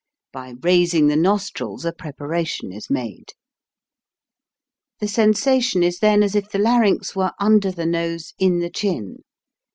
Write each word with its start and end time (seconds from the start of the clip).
By 0.33 0.55
raising 0.63 1.09
the 1.09 1.15
nostrils 1.15 1.85
a 1.85 1.91
preparation 1.93 2.73
is 2.73 2.89
made. 2.89 3.33
The 4.99 5.07
sen 5.07 5.33
sation 5.33 5.83
is 5.83 5.99
then 5.99 6.23
as 6.23 6.33
if 6.33 6.49
the 6.49 6.57
larynx 6.57 7.15
were 7.15 7.33
under 7.39 7.69
the 7.71 7.85
nose 7.85 8.33
in 8.39 8.61
the 8.61 8.71
chin. 8.71 9.17